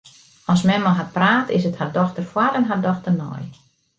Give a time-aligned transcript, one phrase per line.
[0.53, 3.43] As men mei har praat, is it har dochter foar en har dochter nei.